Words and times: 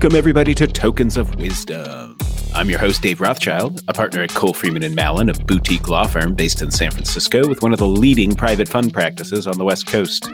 Welcome, 0.00 0.16
everybody, 0.16 0.54
to 0.54 0.66
Tokens 0.66 1.18
of 1.18 1.34
Wisdom. 1.34 2.16
I'm 2.54 2.70
your 2.70 2.78
host, 2.78 3.02
Dave 3.02 3.20
Rothschild, 3.20 3.82
a 3.86 3.92
partner 3.92 4.22
at 4.22 4.30
Cole 4.30 4.54
Frieman 4.54 4.82
and 4.82 4.94
Mallon, 4.94 5.28
a 5.28 5.34
boutique 5.34 5.90
law 5.90 6.06
firm 6.06 6.34
based 6.34 6.62
in 6.62 6.70
San 6.70 6.90
Francisco 6.90 7.46
with 7.46 7.62
one 7.62 7.74
of 7.74 7.78
the 7.78 7.86
leading 7.86 8.34
private 8.34 8.66
fund 8.66 8.94
practices 8.94 9.46
on 9.46 9.58
the 9.58 9.64
West 9.66 9.86
Coast. 9.86 10.30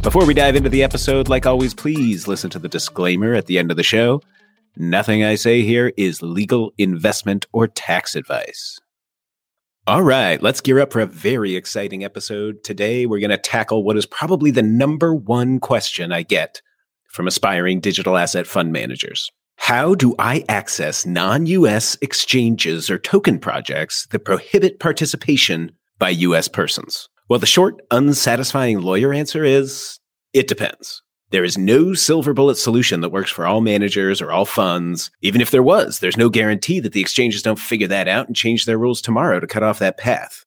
Before 0.00 0.24
we 0.24 0.32
dive 0.32 0.54
into 0.54 0.68
the 0.68 0.84
episode, 0.84 1.28
like 1.28 1.44
always, 1.44 1.74
please 1.74 2.28
listen 2.28 2.50
to 2.50 2.60
the 2.60 2.68
disclaimer 2.68 3.34
at 3.34 3.46
the 3.46 3.58
end 3.58 3.72
of 3.72 3.76
the 3.76 3.82
show. 3.82 4.22
Nothing 4.76 5.24
I 5.24 5.34
say 5.34 5.62
here 5.62 5.92
is 5.96 6.22
legal 6.22 6.72
investment 6.78 7.46
or 7.52 7.66
tax 7.66 8.14
advice. 8.14 8.78
All 9.88 10.02
right, 10.02 10.40
let's 10.40 10.60
gear 10.60 10.78
up 10.78 10.92
for 10.92 11.00
a 11.00 11.06
very 11.06 11.56
exciting 11.56 12.04
episode. 12.04 12.62
Today, 12.62 13.06
we're 13.06 13.18
going 13.18 13.30
to 13.30 13.38
tackle 13.38 13.82
what 13.82 13.96
is 13.96 14.06
probably 14.06 14.52
the 14.52 14.62
number 14.62 15.12
one 15.12 15.58
question 15.58 16.12
I 16.12 16.22
get 16.22 16.62
from 17.14 17.28
aspiring 17.28 17.78
digital 17.78 18.16
asset 18.16 18.44
fund 18.44 18.72
managers. 18.72 19.30
How 19.56 19.94
do 19.94 20.16
I 20.18 20.44
access 20.48 21.06
non 21.06 21.46
US 21.46 21.96
exchanges 22.02 22.90
or 22.90 22.98
token 22.98 23.38
projects 23.38 24.06
that 24.10 24.24
prohibit 24.24 24.80
participation 24.80 25.70
by 25.98 26.10
US 26.10 26.48
persons? 26.48 27.08
Well, 27.28 27.38
the 27.38 27.46
short, 27.46 27.80
unsatisfying 27.92 28.80
lawyer 28.80 29.14
answer 29.14 29.44
is 29.44 30.00
it 30.32 30.48
depends. 30.48 31.02
There 31.30 31.44
is 31.44 31.56
no 31.56 31.94
silver 31.94 32.34
bullet 32.34 32.56
solution 32.56 33.00
that 33.00 33.10
works 33.10 33.30
for 33.30 33.46
all 33.46 33.60
managers 33.60 34.20
or 34.20 34.30
all 34.30 34.44
funds. 34.44 35.10
Even 35.22 35.40
if 35.40 35.50
there 35.52 35.62
was, 35.62 36.00
there's 36.00 36.16
no 36.16 36.28
guarantee 36.28 36.80
that 36.80 36.92
the 36.92 37.00
exchanges 37.00 37.42
don't 37.42 37.58
figure 37.58 37.88
that 37.88 38.08
out 38.08 38.26
and 38.26 38.36
change 38.36 38.66
their 38.66 38.78
rules 38.78 39.00
tomorrow 39.00 39.40
to 39.40 39.46
cut 39.46 39.62
off 39.62 39.78
that 39.78 39.98
path. 39.98 40.44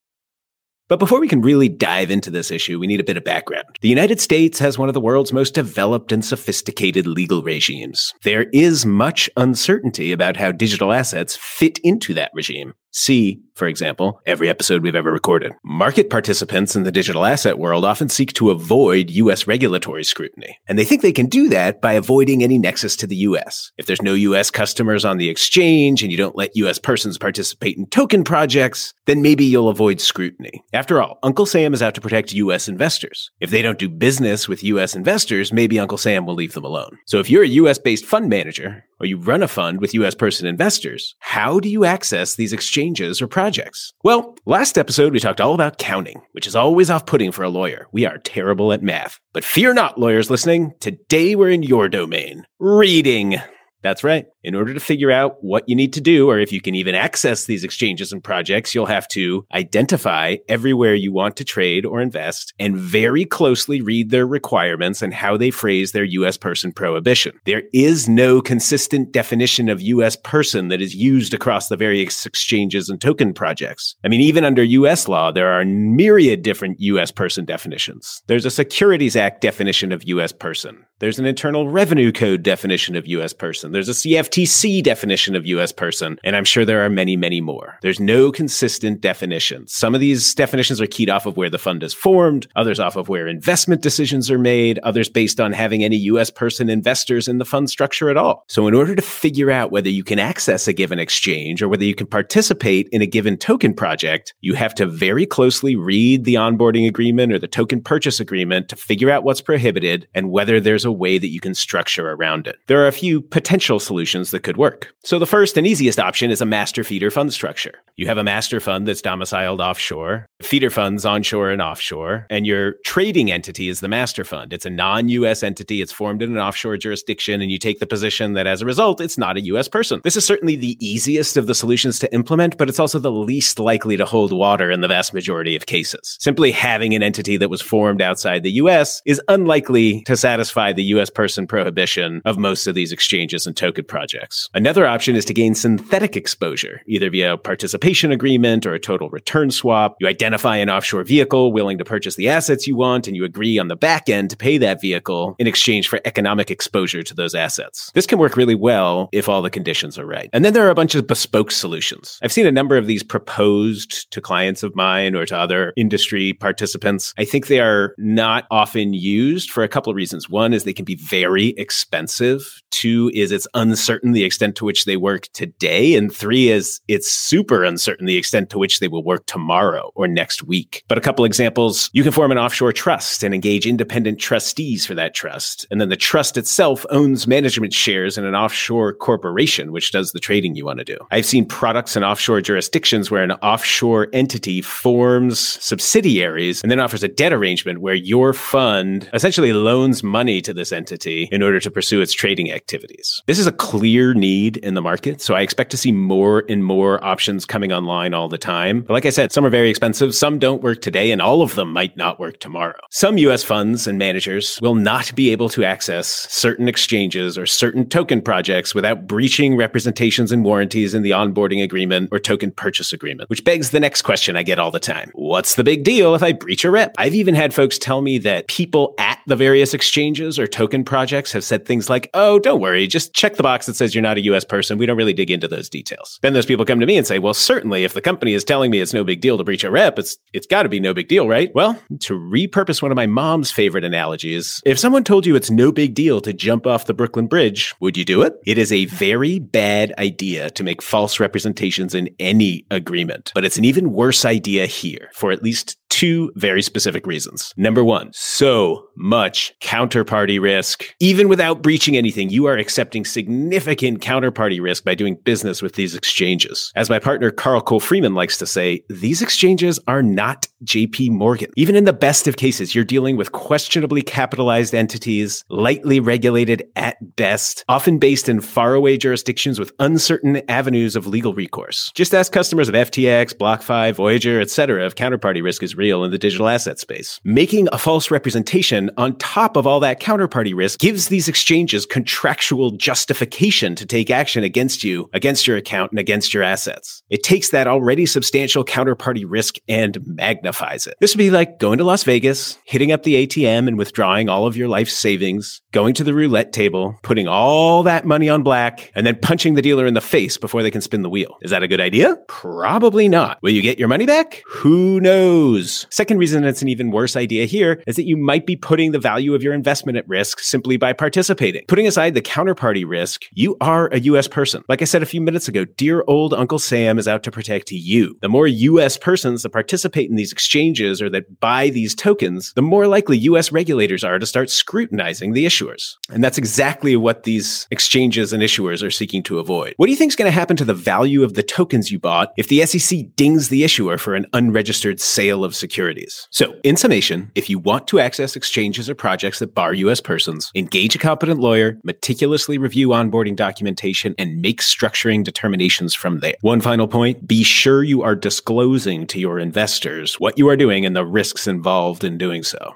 But 0.89 0.99
before 0.99 1.19
we 1.19 1.27
can 1.27 1.41
really 1.41 1.67
dive 1.67 2.09
into 2.09 2.31
this 2.31 2.49
issue, 2.49 2.80
we 2.80 2.88
need 2.88 3.02
a 3.02 3.03
bit 3.03 3.17
of 3.17 3.25
background. 3.25 3.66
The 3.81 3.89
United 3.89 4.21
States 4.21 4.57
has 4.59 4.77
one 4.77 4.88
of 4.88 4.94
the 4.94 5.02
world's 5.02 5.33
most 5.33 5.53
developed 5.53 6.13
and 6.13 6.23
sophisticated 6.23 7.05
legal 7.05 7.41
regimes. 7.41 8.13
There 8.23 8.45
is 8.53 8.85
much 8.85 9.29
uncertainty 9.35 10.13
about 10.13 10.38
how 10.38 10.53
digital 10.53 10.94
assets 10.94 11.35
fit 11.35 11.77
into 11.79 12.13
that 12.13 12.31
regime. 12.33 12.73
See, 13.00 13.44
for 13.53 13.67
example, 13.67 14.22
every 14.26 14.50
episode 14.50 14.81
we've 14.81 14.95
ever 14.95 15.12
recorded. 15.12 15.53
Market 15.64 16.09
participants 16.09 16.76
in 16.76 16.81
the 16.81 16.92
digital 16.92 17.26
asset 17.26 17.59
world 17.59 17.86
often 17.86 18.09
seek 18.09 18.34
to 18.34 18.50
avoid 18.50 19.12
US 19.12 19.45
regulatory 19.45 20.03
scrutiny. 20.03 20.58
And 20.67 20.80
they 20.80 20.84
think 20.84 21.03
they 21.03 21.12
can 21.12 21.28
do 21.28 21.48
that 21.50 21.80
by 21.80 21.94
avoiding 21.94 22.42
any 22.42 22.58
nexus 22.58 22.95
to 22.95 23.06
the 23.06 23.18
US. 23.18 23.72
If 23.78 23.86
there's 23.86 24.02
no 24.02 24.16
US 24.16 24.50
customers 24.50 25.06
on 25.06 25.18
the 25.18 25.30
exchange 25.30 26.02
and 26.02 26.12
you 26.12 26.18
don't 26.18 26.36
let 26.36 26.56
US 26.56 26.80
persons 26.80 27.20
participate 27.20 27.78
in 27.78 27.86
token 27.86 28.23
projects, 28.23 28.95
then 29.06 29.22
maybe 29.22 29.45
you'll 29.45 29.70
avoid 29.70 30.02
scrutiny. 30.02 30.64
After 30.73 31.00
all, 31.00 31.20
Uncle 31.22 31.45
Sam 31.45 31.75
is 31.75 31.84
out 31.84 31.94
to 31.94 32.02
protect 32.02 32.34
US 32.34 32.68
investors. 32.68 33.30
If 33.40 33.52
they 33.52 33.62
don't 33.62 33.78
do 33.78 33.90
business 33.90 34.48
with 34.48 34.64
US 34.64 34.95
investors, 34.95 35.53
maybe 35.53 35.80
Uncle 35.80 36.00
Sam 36.00 36.25
will 36.25 36.34
leave 36.34 36.53
them 36.53 36.66
alone. 36.66 36.98
So 37.06 37.20
if 37.20 37.30
you're 37.30 37.44
a 37.44 37.48
US 37.48 37.78
based 37.78 38.06
fund 38.06 38.28
manager, 38.28 38.84
or 39.00 39.06
you 39.06 39.18
run 39.18 39.44
a 39.44 39.48
fund 39.48 39.80
with 39.80 39.94
US 39.94 40.16
person 40.16 40.48
investors, 40.48 41.16
how 41.20 41.59
do 41.59 41.70
you 41.70 41.86
access 41.86 42.36
these 42.36 42.53
exchanges 42.53 42.86
or 43.21 43.27
projects? 43.27 43.93
Well, 44.03 44.35
last 44.45 44.77
episode 44.77 45.13
we 45.13 45.19
talked 45.19 45.41
all 45.41 45.53
about 45.53 45.77
counting, 45.77 46.21
which 46.31 46.47
is 46.47 46.55
always 46.55 46.89
off 46.89 47.05
putting 47.05 47.31
for 47.31 47.44
a 47.44 47.49
lawyer. 47.49 47.88
We 47.91 48.05
are 48.05 48.17
terrible 48.19 48.71
at 48.71 48.81
math. 48.81 49.19
But 49.33 49.44
fear 49.44 49.73
not, 49.73 49.99
lawyers 49.99 50.29
listening. 50.29 50.73
Today 50.79 51.35
we're 51.35 51.49
in 51.49 51.63
your 51.63 51.89
domain 51.89 52.45
reading. 52.59 53.35
That's 53.81 54.03
right. 54.03 54.25
In 54.48 54.56
order 54.56 54.73
to 54.73 54.80
figure 54.80 55.12
out 55.12 55.44
what 55.44 55.67
you 55.67 55.76
need 55.76 55.92
to 55.92 56.00
do, 56.00 56.30
or 56.30 56.40
if 56.40 56.53
you 56.53 56.62
can 56.62 56.73
even 56.73 56.95
access 56.95 57.48
these 57.48 57.66
exchanges 57.66 58.14
and 58.14 58.23
projects, 58.23 58.73
you'll 58.73 58.86
have 58.86 59.06
to 59.09 59.45
identify 59.53 60.38
everywhere 60.48 60.95
you 60.95 61.12
want 61.12 61.36
to 61.36 61.44
trade 61.44 61.86
or 61.86 62.00
invest 62.00 62.53
and 62.58 62.78
very 62.78 63.25
closely 63.25 63.81
read 63.81 64.09
their 64.09 64.25
requirements 64.25 65.02
and 65.02 65.13
how 65.13 65.36
they 65.36 65.52
phrase 65.52 65.91
their 65.91 66.06
U.S. 66.06 66.38
person 66.38 66.72
prohibition. 66.72 67.38
There 67.44 67.63
is 67.74 68.07
no 68.07 68.40
consistent 68.40 69.12
definition 69.12 69.68
of 69.68 69.81
U.S. 69.81 70.16
person 70.16 70.69
that 70.69 70.81
is 70.81 70.96
used 70.96 71.34
across 71.34 71.68
the 71.68 71.75
various 71.75 72.25
exchanges 72.25 72.88
and 72.88 73.02
token 73.02 73.34
projects. 73.34 73.97
I 74.06 74.07
mean, 74.07 74.22
even 74.22 74.46
under 74.46 74.63
U.S. 74.63 75.09
law, 75.09 75.30
there 75.30 75.52
are 75.52 75.66
myriad 75.66 76.41
different 76.41 76.80
U.S. 76.80 77.12
person 77.12 77.44
definitions. 77.44 78.24
There's 78.28 78.46
a 78.46 78.50
Securities 78.50 79.18
Act 79.18 79.41
definition 79.41 79.91
of 79.91 80.07
U.S. 80.07 80.31
person. 80.31 80.86
There's 81.00 81.19
an 81.19 81.25
Internal 81.25 81.69
Revenue 81.69 82.12
Code 82.12 82.41
definition 82.41 82.96
of 82.96 83.06
U.S. 83.07 83.34
person. 83.34 83.72
There's 83.72 83.90
a 83.90 83.94
CFTC 84.38 84.84
definition 84.84 85.36
of 85.36 85.48
U.S. 85.48 85.72
person. 85.72 86.20
And 86.24 86.36
I'm 86.36 86.46
sure 86.46 86.64
there 86.64 86.86
are 86.86 86.90
many, 86.90 87.18
many 87.18 87.42
more. 87.42 87.80
There's 87.81 88.00
no 88.00 88.31
consistent 88.31 89.02
definition. 89.02 89.66
Some 89.68 89.96
of 89.96 90.02
these 90.02 90.36
definitions 90.36 90.80
are 90.80 90.86
keyed 90.86 91.09
off 91.09 91.25
of 91.25 91.38
where 91.38 91.50
the 91.50 91.58
fund 91.58 91.81
is 91.81 91.94
formed, 91.94 92.48
others 92.56 92.80
off 92.80 92.96
of 92.96 93.09
where 93.09 93.28
investment 93.28 93.81
decisions 93.81 94.30
are 94.30 94.38
made, 94.38 94.78
others 94.80 95.09
based 95.09 95.40
on 95.40 95.53
having 95.53 95.84
any 95.84 95.98
U.S. 95.98 96.30
person 96.30 96.70
investors 96.70 97.28
in 97.28 97.40
the 97.40 97.46
fund 97.46 97.70
structure 97.70 98.12
at 98.12 98.18
all. 98.18 98.44
So 98.48 98.68
in 98.68 98.75
order 98.75 98.96
to 98.96 99.02
figure 99.02 99.50
out 99.50 99.72
whether 99.72 99.90
you 99.90 100.03
can 100.03 100.20
access 100.20 100.68
a 100.68 100.74
given 100.74 101.00
exchange 101.00 101.64
or 101.64 101.68
whether 101.68 101.86
you 101.86 101.96
can 101.96 102.08
participate 102.08 102.88
in 102.92 103.02
a 103.02 103.08
given 103.08 103.38
token 103.38 103.74
project, 103.74 104.36
you 104.42 104.54
have 104.54 104.75
to 104.75 104.86
very 104.86 105.25
closely 105.25 105.75
read 105.75 106.25
the 106.25 106.36
onboarding 106.36 106.88
agreement 106.88 107.34
or 107.34 107.40
the 107.40 107.48
token 107.48 107.81
purchase 107.81 108.19
agreement 108.19 108.69
to 108.69 108.75
figure 108.75 109.09
out 109.09 109.24
what's 109.24 109.42
prohibited 109.42 110.08
and 110.14 110.30
whether 110.30 110.59
there's 110.59 110.86
a 110.86 110.92
way 110.92 111.18
that 111.18 111.30
you 111.30 111.40
can 111.40 111.56
structure 111.56 112.12
around 112.12 112.46
it. 112.46 112.58
There 112.68 112.84
are 112.84 112.88
a 112.88 112.92
few 112.92 113.22
potential 113.22 113.80
solutions 113.80 114.16
that 114.25 114.44
could 114.44 114.57
work. 114.57 114.94
So 115.03 115.19
the 115.19 115.25
first 115.25 115.57
and 115.57 115.67
easiest 115.67 116.00
option 116.00 116.31
is 116.31 116.41
a 116.41 116.45
master 116.45 116.83
feeder 116.83 117.11
fund 117.11 117.33
structure. 117.33 117.75
You 117.95 118.07
have 118.07 118.17
a 118.17 118.23
master 118.23 118.59
fund 118.59 118.88
that's 118.88 119.01
domiciled 119.01 119.59
offshore, 119.59 120.28
feeder 120.41 120.69
funds 120.69 121.05
onshore 121.05 121.50
and 121.50 121.61
offshore, 121.61 122.27
and 122.29 122.45
your 122.45 122.73
trading 122.85 123.31
entity 123.31 123.69
is 123.69 123.79
the 123.79 123.88
master 123.88 124.23
fund. 124.23 124.53
It's 124.53 124.66
a 124.66 124.69
non-US 124.69 125.41
entity, 125.44 125.81
it's 125.81 125.91
formed 125.91 126.22
in 126.22 126.31
an 126.31 126.38
offshore 126.38 126.77
jurisdiction 126.77 127.41
and 127.41 127.51
you 127.51 127.57
take 127.57 127.79
the 127.79 127.88
position 127.88 128.33
that 128.33 128.47
as 128.47 128.61
a 128.61 128.66
result 128.66 129.01
it's 129.01 129.17
not 129.17 129.38
a 129.38 129.41
US 129.41 129.67
person. 129.67 130.01
This 130.03 130.16
is 130.16 130.25
certainly 130.25 130.56
the 130.56 130.77
easiest 130.85 131.38
of 131.38 131.47
the 131.47 131.56
solutions 131.56 132.00
to 132.00 132.13
implement, 132.13 132.57
but 132.57 132.69
it's 132.69 132.79
also 132.79 133.00
the 133.00 133.11
least 133.11 133.59
likely 133.59 133.97
to 133.97 134.06
hold 134.06 134.31
water 134.31 134.69
in 134.69 134.81
the 134.81 134.88
vast 134.88 135.13
majority 135.13 135.56
of 135.56 135.66
cases. 135.66 136.17
Simply 136.19 136.51
having 136.51 136.94
an 136.94 137.03
entity 137.03 137.38
that 137.38 137.50
was 137.50 137.61
formed 137.61 138.01
outside 138.01 138.44
the 138.44 138.51
US 138.53 139.01
is 139.06 139.22
unlikely 139.27 140.01
to 140.03 140.16
satisfy 140.16 140.72
the 140.72 140.83
US 140.83 141.09
person 141.09 141.47
prohibition 141.47 142.22
of 142.25 142.38
most 142.38 142.67
of 142.67 142.75
these 142.75 142.91
exchanges 142.91 143.47
and 143.47 143.56
token 143.57 143.85
projects. 143.85 144.06
Another 144.53 144.85
option 144.88 145.16
is 145.16 145.25
to 145.25 145.34
gain 145.34 145.56
synthetic 145.56 146.16
exposure, 146.16 146.81
either 146.88 147.09
via 147.09 147.34
a 147.34 147.38
participation 147.38 148.12
agreement 148.12 148.66
or 148.66 148.73
a 148.73 148.79
total 148.79 149.09
return 149.09 149.51
swap. 149.51 149.95
You 150.00 150.07
identify 150.07 150.57
an 150.57 150.69
offshore 150.69 151.03
vehicle 151.03 151.51
willing 151.51 151.78
to 151.78 151.85
purchase 151.85 152.16
the 152.16 152.29
assets 152.29 152.68
you 152.68 152.75
want, 152.75 153.07
and 153.07 153.16
you 153.16 153.23
agree 153.23 153.57
on 153.59 153.68
the 153.68 153.75
back 153.75 154.09
end 154.09 154.29
to 154.29 154.38
pay 154.38 154.57
that 154.57 154.81
vehicle 154.81 155.35
in 155.40 155.47
exchange 155.47 155.88
for 155.88 156.00
economic 156.06 156.51
exposure 156.51 157.03
to 157.03 157.13
those 157.13 157.35
assets. 157.35 157.91
This 157.94 158.07
can 158.07 158.19
work 158.19 158.38
really 158.38 158.56
well 158.56 159.09
if 159.12 159.28
all 159.28 159.41
the 159.41 159.50
conditions 159.50 159.97
are 159.97 160.06
right. 160.06 160.29
And 160.34 160.45
then 160.45 160.53
there 160.53 160.66
are 160.66 160.72
a 160.72 160.75
bunch 160.75 160.95
of 160.95 161.07
bespoke 161.07 161.51
solutions. 161.51 162.19
I've 162.22 162.31
seen 162.31 162.45
a 162.45 162.51
number 162.51 162.78
of 162.78 162.88
these 162.88 163.03
proposed 163.03 164.09
to 164.12 164.22
clients 164.22 164.63
of 164.63 164.75
mine 164.75 165.16
or 165.16 165.25
to 165.25 165.38
other 165.38 165.74
industry 165.75 166.34
participants. 166.34 167.13
I 167.18 167.25
think 167.25 167.47
they 167.47 167.59
are 167.59 167.94
not 167.97 168.45
often 168.51 168.94
used 168.94 169.50
for 169.50 169.63
a 169.63 169.68
couple 169.68 169.89
of 169.89 169.95
reasons. 169.95 170.29
One 170.29 170.53
is 170.53 170.63
they 170.63 170.74
can 170.74 170.85
be 170.85 170.95
very 170.95 171.50
expensive. 171.57 172.62
Two 172.69 173.12
is 173.13 173.31
it's 173.31 173.47
uncertain 173.53 173.97
the 174.03 174.24
extent 174.24 174.56
to 174.58 174.66
which 174.66 174.85
they 174.85 174.97
work 174.97 175.28
today. 175.34 175.96
And 175.96 176.13
three 176.13 176.50
is 176.50 176.81
it's 176.88 177.12
super 177.12 177.63
uncertain 177.63 178.06
the 178.06 178.18
extent 178.18 178.50
to 178.52 178.58
which 178.58 178.80
they 178.80 178.88
will 178.88 179.03
work 179.03 179.25
tomorrow 179.25 179.91
or 179.96 180.08
next 180.08 180.44
week. 180.44 180.84
But 180.88 180.97
a 180.97 181.02
couple 181.02 181.25
examples 181.25 181.90
you 181.94 182.03
can 182.03 182.12
form 182.12 182.31
an 182.31 182.38
offshore 182.38 182.74
trust 182.74 183.24
and 183.24 183.34
engage 183.34 183.66
independent 183.66 184.19
trustees 184.19 184.86
for 184.86 184.96
that 184.96 185.13
trust. 185.13 185.66
And 185.72 185.81
then 185.81 185.90
the 185.90 185.96
trust 185.96 186.38
itself 186.38 186.86
owns 186.90 187.28
management 187.28 187.74
shares 187.74 188.18
in 188.18 188.25
an 188.25 188.36
offshore 188.36 188.94
corporation, 188.94 189.72
which 189.72 189.91
does 189.91 190.12
the 190.12 190.19
trading 190.19 190.56
you 190.56 190.66
want 190.66 190.80
to 190.80 190.86
do. 190.86 190.97
I've 191.12 191.25
seen 191.25 191.46
products 191.46 191.96
in 191.96 192.03
offshore 192.03 192.41
jurisdictions 192.41 193.12
where 193.12 193.24
an 193.24 193.31
offshore 193.33 194.07
entity 194.13 194.62
forms 194.62 195.39
subsidiaries 195.39 196.62
and 196.62 196.71
then 196.71 196.80
offers 196.80 197.04
a 197.04 197.07
debt 197.07 197.33
arrangement 197.33 197.81
where 197.81 197.95
your 197.95 198.33
fund 198.33 199.10
essentially 199.13 199.54
loans 199.54 200.04
money 200.04 200.42
to 200.42 200.54
this 200.54 200.71
entity 200.71 201.30
in 201.31 201.44
order 201.44 201.60
to 201.60 201.71
pursue 201.71 202.01
its 202.01 202.13
trading 202.13 202.51
activities. 202.51 203.21
This 203.25 203.39
is 203.39 203.48
a 203.48 203.51
clear 203.51 203.87
need 203.88 204.57
in 204.57 204.74
the 204.74 204.81
market. 204.81 205.22
So 205.22 205.36
I 205.36 205.42
expect 205.42 205.72
to 205.72 205.78
see 205.78 205.92
more 205.92 206.44
and 206.50 206.63
more 206.63 207.04
options 207.04 207.45
coming 207.45 207.72
online 207.72 208.13
all 208.13 208.28
the 208.28 208.38
time. 208.38 208.81
But 208.81 208.94
like 208.94 209.06
I 209.06 209.10
said, 209.10 209.31
some 209.31 209.45
are 209.45 209.50
very 209.50 209.69
expensive, 209.69 210.13
some 210.13 210.39
don't 210.39 210.62
work 210.62 210.81
today, 210.81 211.12
and 211.12 211.22
all 211.22 211.42
of 211.42 211.56
them 211.56 211.72
might 211.72 211.95
not 211.95 212.19
work 212.19 212.39
tomorrow. 212.39 212.80
Some 212.92 213.18
US 213.18 213.44
funds 213.44 213.88
and 213.88 213.98
managers 213.98 214.60
will 214.62 214.75
not 214.75 215.13
be 215.16 215.31
able 215.31 215.50
to 215.50 215.63
access 215.63 216.07
certain 216.30 216.68
exchanges 216.68 217.38
or 217.38 217.45
certain 217.45 217.88
token 217.88 218.22
projects 218.22 218.75
without 218.75 219.07
breaching 219.07 219.56
representations 219.56 220.31
and 220.31 220.44
warranties 220.44 220.94
in 220.94 221.01
the 221.01 221.12
onboarding 221.12 221.63
agreement 221.63 222.10
or 222.12 222.19
token 222.19 222.51
purchase 222.51 222.94
agreement, 222.94 223.30
which 223.30 223.44
begs 223.44 223.72
the 223.72 223.80
next 223.80 224.01
question 224.01 224.36
I 224.36 224.44
get 224.44 224.60
all 224.60 224.72
the 224.72 224.80
time. 224.80 225.12
What's 225.13 225.56
the 225.56 225.63
big 225.63 225.83
deal 225.83 226.16
if 226.16 226.24
I 226.24 226.33
breach 226.33 226.66
a 226.66 226.72
rep? 226.72 226.95
I've 226.98 227.16
even 227.16 227.36
had 227.36 227.54
folks 227.54 227.78
tell 227.78 228.01
me 228.01 228.18
that 228.19 228.48
people 228.48 228.94
at 228.98 229.19
the 229.28 229.36
various 229.36 229.74
exchanges 229.74 230.40
or 230.40 230.48
token 230.48 230.83
projects 230.83 231.31
have 231.31 231.44
said 231.44 231.66
things 231.66 231.90
like, 231.90 232.10
oh, 232.13 232.40
don't 232.40 232.62
worry, 232.62 232.88
just 232.88 233.13
check 233.13 233.36
the 233.36 233.44
box 233.44 233.66
that 233.66 233.75
says 233.77 233.95
you're 233.95 234.01
not 234.01 234.18
a 234.18 234.24
US 234.24 234.44
person. 234.44 234.77
We 234.77 234.85
don't 234.85 234.97
really 234.97 235.13
dig 235.13 235.31
into 235.31 235.47
those 235.47 235.69
details. 235.69 236.19
Then 236.21 236.33
those 236.33 236.45
people 236.45 236.65
come 236.65 236.79
to 236.79 236.85
me 236.85 236.97
and 236.97 237.07
say, 237.07 237.19
well, 237.19 237.33
certainly, 237.33 237.83
if 237.83 237.94
the 237.94 238.01
company 238.01 238.33
is 238.33 238.44
telling 238.44 238.71
me 238.71 238.79
it's 238.79 238.94
no 238.94 239.03
big 239.03 239.21
deal 239.21 239.38
to 239.38 239.44
breach 239.44 239.63
a 239.63 239.71
rep, 239.71 240.00
it's 240.00 240.18
it's 240.33 240.47
got 240.47 240.63
to 240.63 240.69
be 240.69 240.79
no 240.79 240.94
big 240.94 241.07
deal, 241.07 241.27
right? 241.27 241.51
Well, 241.53 241.79
to 242.01 242.13
repurpose 242.13 242.81
one 242.81 242.91
of 242.91 242.95
my 242.95 243.07
mom's 243.07 243.51
favorite 243.51 243.83
analogies, 243.83 244.62
if 244.65 244.79
someone 244.79 245.03
told 245.03 245.25
you 245.25 245.35
it's 245.35 245.51
no 245.51 245.71
big 245.71 245.94
deal 245.94 246.21
to 246.21 246.33
jump 246.33 246.68
off 246.68 246.85
the 246.85 246.94
Brooklyn 246.94 247.27
Bridge, 247.27 247.75
would 247.79 247.97
you 247.97 248.06
do 248.06 248.21
it? 248.21 248.35
It 248.45 248.57
is 248.57 248.71
a 248.71 248.85
very 248.85 249.39
bad 249.39 249.94
idea 249.97 250.50
to 250.51 250.63
make 250.63 250.81
false 250.81 251.19
representations 251.19 251.94
in 251.94 252.09
any 252.19 252.65
agreement, 252.71 253.31
but 253.33 253.45
it's 253.45 253.57
an 253.57 253.65
even 253.65 253.94
worse 253.94 254.25
idea 254.25 254.65
here 254.65 255.09
for 255.13 255.31
at 255.31 255.44
least 255.44 255.77
two 255.89 256.31
very 256.36 256.62
specific 256.62 257.06
reasons. 257.06 257.54
Number 257.57 257.84
one, 257.84 258.10
so 258.13 258.88
much 258.95 259.54
counterparty 259.62 260.39
risk. 260.39 260.95
Even 261.00 261.28
without 261.30 261.62
breaching 261.62 261.98
anything, 261.98 262.30
you 262.30 262.45
are 262.45 262.57
accepting 262.57 263.06
significant 263.06 264.01
counterparty 264.01 264.62
risk 264.62 264.84
by 264.84 264.95
doing 264.95 265.16
business 265.24 265.62
with 265.62 265.75
these 265.75 265.95
exchanges. 265.95 266.72
As 266.75 266.89
my 266.89 267.00
partner 267.00 267.31
Karl 267.31 267.62
Cole 267.62 267.81
Frieman 267.81 268.16
likes 268.16 268.38
to 268.38 268.48
say, 268.48 268.84
these 268.89 269.22
exchanges 269.22 269.80
are 269.88 270.04
not 270.04 270.46
JP 270.63 271.12
Morgan. 271.12 271.51
Even 271.56 271.75
in 271.75 271.86
the 271.86 271.94
best 271.94 272.27
of 272.27 272.38
cases, 272.38 272.74
you're 272.74 272.83
dealing 272.83 273.18
with 273.18 273.31
questionably 273.31 274.01
capitalized 274.01 274.74
entities, 274.74 275.44
lightly 275.50 276.00
regulated 276.00 276.68
at 276.75 276.98
best, 277.15 277.63
often 277.69 277.98
based 277.98 278.27
in 278.27 278.42
faraway 278.42 278.98
jurisdictions 278.98 279.59
with 279.59 279.71
uncertain 279.80 280.42
avenues 280.50 280.95
of 280.95 281.07
legal 281.07 281.33
recourse. 281.33 281.92
Just 281.94 282.13
ask 282.13 282.31
customers 282.31 282.69
of 282.69 282.75
FTX, 282.75 283.33
BlockFi, 283.33 283.94
Voyager, 283.94 284.42
etc. 284.42 284.86
if 284.86 284.95
counterparty 284.95 285.44
risk 285.44 285.63
is 285.63 285.75
real 285.75 286.04
in 286.04 286.12
the 286.12 286.18
digital 286.18 286.48
asset 286.48 286.80
space. 286.80 287.19
Making 287.24 287.68
a 287.71 287.77
false 287.77 288.09
representation 288.09 288.89
on 288.98 289.15
top 289.18 289.56
of 289.56 289.68
all 289.68 289.80
that 289.81 290.00
counterparty 290.00 290.56
risk 290.56 290.80
gives 290.80 291.07
these 291.07 291.27
exchanges 291.27 291.86
contractual 291.86 292.71
justification 292.71 293.75
to 293.75 293.86
take 293.86 294.09
action 294.09 294.44
against 294.44 294.83
you, 294.83 295.09
against 295.13 295.48
your 295.48 295.57
account, 295.57 295.92
and 295.92 296.00
against 296.00 296.33
your 296.33 296.44
assets. 296.44 297.04
It 297.09 297.24
takes 297.24 297.50
that 297.50 297.68
already 297.68 298.06
substantial 298.06 298.65
counterparty 298.65 299.25
risk 299.27 299.56
and 299.68 299.98
magnifies 300.47 300.88
it. 300.88 300.95
This 300.99 301.13
would 301.13 301.19
be 301.19 301.29
like 301.29 301.59
going 301.59 301.77
to 301.77 301.83
Las 301.83 302.03
Vegas, 302.03 302.57
hitting 302.63 302.91
up 302.91 303.03
the 303.03 303.27
ATM 303.27 303.67
and 303.67 303.77
withdrawing 303.77 304.29
all 304.29 304.47
of 304.47 304.55
your 304.55 304.67
life 304.67 304.89
savings, 304.89 305.61
going 305.73 305.94
to 305.95 306.03
the 306.03 306.13
roulette 306.13 306.53
table, 306.53 306.97
putting 307.03 307.27
all 307.27 307.83
that 307.83 308.05
money 308.05 308.29
on 308.29 308.44
black, 308.44 308.91
and 308.95 309.05
then 309.05 309.17
punching 309.21 309.55
the 309.55 309.61
dealer 309.61 309.85
in 309.85 309.94
the 309.94 310.01
face 310.01 310.38
before 310.38 310.63
they 310.63 310.71
can 310.71 310.81
spin 310.81 311.01
the 311.01 311.09
wheel. 311.09 311.38
Is 311.41 311.51
that 311.51 311.63
a 311.63 311.67
good 311.67 311.81
idea? 311.81 312.15
Probably 312.27 313.09
not. 313.09 313.39
Will 313.41 313.51
you 313.51 313.61
get 313.61 313.77
your 313.77 313.89
money 313.89 314.05
back? 314.05 314.41
Who 314.47 315.01
knows? 315.01 315.85
Second 315.89 316.17
reason 316.17 316.45
it's 316.45 316.61
an 316.61 316.69
even 316.69 316.91
worse 316.91 317.17
idea 317.17 317.45
here 317.45 317.83
is 317.85 317.97
that 317.97 318.07
you 318.07 318.15
might 318.15 318.45
be 318.45 318.55
putting 318.55 318.91
the 318.91 318.99
value 318.99 319.35
of 319.35 319.44
your 319.44 319.53
investment 319.53 319.97
at 319.97 320.07
risk 320.07 320.39
simply 320.39 320.77
by 320.77 320.94
participating. 320.94 321.65
Putting 321.67 321.88
aside 321.88 322.13
the 322.13 322.21
counterparty 322.21 322.88
risk, 322.88 323.25
you 323.33 323.57
are 323.59 323.88
a 323.91 323.99
US 323.99 324.27
person. 324.27 324.63
Like 324.69 324.81
I 324.81 324.85
said 324.85 325.03
a 325.03 325.07
few 325.07 325.21
minutes 325.21 325.47
ago, 325.47 325.65
dear 325.65 326.03
old 326.07 326.33
Uncle 326.33 326.59
Sam 326.59 326.97
is 326.97 327.07
out 327.07 327.23
to 327.23 327.31
protect 327.31 327.71
you. 327.71 328.17
The 328.21 328.29
more 328.29 328.47
US 328.47 328.97
persons 328.97 329.44
that 329.44 329.49
participate 329.49 330.09
in 330.09 330.15
these 330.15 330.31
exchanges 330.38 331.01
or 331.01 331.10
that 331.10 331.39
buy 331.39 331.72
these 331.72 331.95
tokens, 331.95 332.54
the 332.54 332.62
more 332.62 332.86
likely 332.86 333.18
US 333.30 333.51
regulators 333.51 334.04
are 334.04 334.19
to 334.19 334.25
start 334.28 334.51
scrutinizing 334.51 335.34
the 335.34 335.48
issuers. 335.48 335.95
And 336.12 336.24
that's 336.24 336.38
exactly 336.38 336.95
what 336.95 337.24
these 337.24 337.66
exchanges 337.72 338.34
and 338.34 338.44
issuers 338.44 338.86
are 338.86 338.92
seeking 338.92 339.24
to 339.24 339.39
avoid. 339.39 339.74
What 339.78 339.88
do 339.88 339.92
you 339.92 339.98
think 339.98 340.12
is 340.12 340.16
going 340.16 340.31
to 340.31 340.39
happen 340.39 340.56
to 340.57 340.66
the 340.66 340.75
value 340.75 341.24
of 341.24 341.34
the 341.34 341.42
tokens 341.42 341.92
you 341.92 341.98
bought 341.98 342.34
if 342.38 342.50
the 342.50 342.63
SEC 342.68 343.16
dings 343.16 343.50
the 343.50 343.63
issuer 343.63 343.98
for 343.98 344.13
an 344.13 344.28
unregistered 344.34 345.00
sale 345.01 345.44
of 345.44 345.56
securities? 345.56 346.28
So, 346.30 346.54
in 346.63 346.78
summation, 346.78 347.31
if 347.33 347.50
you 347.50 347.57
want 347.57 347.88
to 347.88 348.00
access 348.00 348.36
exchanges 348.36 348.92
or 348.92 348.95
projects 348.95 349.40
that 349.40 349.56
bar 349.56 349.74
US 349.74 350.00
persons, 350.00 350.51
engage 350.54 350.94
a 350.94 351.00
competent 351.00 351.40
lawyer, 351.40 351.80
meticulously 351.83 352.60
review 352.60 352.90
onboarding 352.90 353.36
documentation, 353.36 354.13
and 354.19 354.40
make 354.40 354.62
structuring 354.62 355.24
determinations 355.24 355.95
from 355.95 356.19
there. 356.19 356.36
One 356.42 356.62
final 356.62 356.88
point 356.88 357.28
be 357.28 357.42
sure 357.44 357.83
you 357.83 358.04
are 358.04 358.16
disclosing 358.16 359.07
to 359.07 359.19
your 359.19 359.40
investors 359.40 360.19
what 360.27 360.38
you 360.38 360.50
are 360.50 360.57
doing 360.57 360.85
and 360.85 360.94
the 360.94 361.06
risks 361.06 361.47
involved 361.47 362.03
in 362.03 362.18
doing 362.18 362.44
so. 362.44 362.75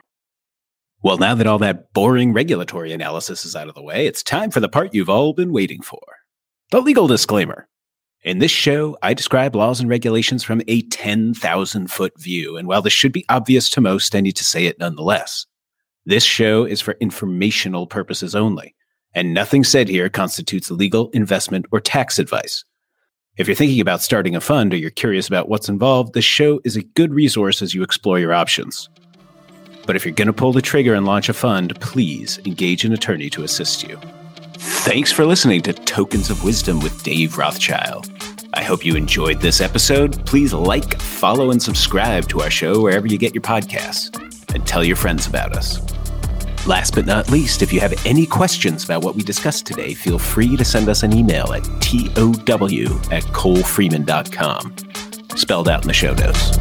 Well, 1.04 1.18
now 1.18 1.36
that 1.36 1.48
all 1.48 1.58
that 1.60 1.92
boring 1.92 2.32
regulatory 2.32 2.94
analysis 2.94 3.44
is 3.44 3.58
out 3.58 3.68
of 3.68 3.76
the 3.76 3.84
way, 3.84 4.08
it's 4.08 4.24
time 4.24 4.52
for 4.52 4.62
the 4.62 4.70
part 4.70 4.94
you've 4.94 5.10
all 5.10 5.34
been 5.34 5.52
waiting 5.52 5.82
for 5.82 6.00
the 6.72 6.80
legal 6.80 7.08
disclaimer. 7.08 7.68
In 8.24 8.40
this 8.40 8.52
show, 8.52 8.98
I 9.02 9.14
describe 9.14 9.54
laws 9.54 9.82
and 9.82 9.90
regulations 9.90 10.46
from 10.46 10.62
a 10.70 10.84
10,000 10.84 11.92
foot 11.92 12.14
view, 12.18 12.56
and 12.56 12.70
while 12.70 12.82
this 12.82 12.94
should 12.94 13.12
be 13.12 13.26
obvious 13.28 13.70
to 13.72 13.82
most, 13.82 14.16
I 14.16 14.22
need 14.22 14.38
to 14.38 14.46
say 14.46 14.66
it 14.66 14.80
nonetheless. 14.80 15.46
This 16.06 16.24
show 16.24 16.64
is 16.64 16.80
for 16.80 16.96
informational 17.02 17.86
purposes 17.86 18.34
only, 18.34 18.76
and 19.14 19.34
nothing 19.34 19.66
said 19.66 19.90
here 19.90 20.08
constitutes 20.08 20.72
legal, 20.72 21.10
investment, 21.10 21.66
or 21.70 21.82
tax 21.82 22.18
advice. 22.18 22.64
If 23.38 23.48
you're 23.48 23.56
thinking 23.56 23.80
about 23.80 24.02
starting 24.02 24.36
a 24.36 24.42
fund 24.42 24.74
or 24.74 24.78
you're 24.78 24.90
curious 24.90 25.30
about 25.30 25.48
what's 25.48 25.70
involved, 25.70 26.14
this 26.14 26.26
show 26.26 26.60
is 26.66 26.76
a 26.76 26.84
good 26.84 27.14
resource 27.14 27.62
as 27.62 27.74
you 27.74 27.82
explore 27.82 28.20
your 28.20 28.34
options. 28.34 28.90
But 29.86 29.96
if 29.96 30.06
you're 30.06 30.14
going 30.14 30.28
to 30.28 30.34
pull 30.34 30.52
the 30.52 30.62
trigger 30.62 30.94
and 30.94 31.06
launch 31.06 31.30
a 31.30 31.34
fund, 31.34 31.80
please 31.80 32.40
engage 32.46 32.84
an 32.84 32.92
attorney 32.92 33.30
to 33.30 33.44
assist 33.44 33.88
you. 33.88 33.98
Thanks 34.56 35.14
for 35.14 35.26
listening 35.26 35.62
to 35.62 35.72
Tokens 35.72 36.30
of 36.30 36.44
Wisdom 36.44 36.82
with 36.82 37.04
Dave 37.04 37.38
Rothschild. 37.38 38.12
I 38.54 38.64
hope 38.64 38.86
you 38.86 38.96
enjoyed 38.96 39.40
this 39.40 39.62
episode. 39.62 40.26
Please 40.26 40.52
like, 40.52 41.00
follow, 41.00 41.52
and 41.52 41.64
subscribe 41.64 42.28
to 42.30 42.42
our 42.42 42.52
show 42.52 42.82
wherever 42.82 43.08
you 43.08 43.18
get 43.18 43.34
your 43.34 43.44
podcasts, 43.44 44.14
and 44.54 44.68
tell 44.68 44.84
your 44.84 44.98
friends 44.98 45.26
about 45.26 45.56
us. 45.56 45.80
Last 46.68 46.94
but 46.94 47.08
not 47.08 47.32
least, 47.32 47.64
if 47.64 47.74
you 47.74 47.80
have 47.80 48.06
any 48.06 48.28
questions 48.28 48.84
about 48.84 49.04
what 49.04 49.16
we 49.16 49.24
discussed 49.24 49.66
today, 49.66 49.96
feel 49.96 50.20
free 50.20 50.56
to 50.56 50.64
send 50.64 50.90
us 50.90 51.02
an 51.02 51.12
email 51.12 51.54
at 51.54 51.64
tow 51.82 52.30
at 53.10 53.24
colefrieman.com, 53.34 54.76
spelled 55.38 55.68
out 55.68 55.82
in 55.82 55.88
the 55.88 55.94
show 55.94 56.14
notes. 56.14 56.61